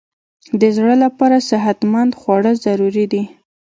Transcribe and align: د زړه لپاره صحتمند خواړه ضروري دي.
د 0.61 0.63
زړه 0.77 0.95
لپاره 1.03 1.45
صحتمند 1.49 2.11
خواړه 2.19 2.51
ضروري 2.65 3.05
دي. 3.13 3.23